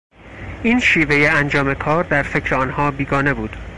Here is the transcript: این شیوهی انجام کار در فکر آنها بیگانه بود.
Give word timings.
این 0.63 0.79
شیوهی 0.79 1.27
انجام 1.27 1.73
کار 1.73 2.03
در 2.03 2.23
فکر 2.23 2.55
آنها 2.55 2.91
بیگانه 2.91 3.33
بود. 3.33 3.55